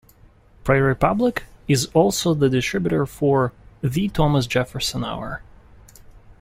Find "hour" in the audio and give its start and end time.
5.05-5.43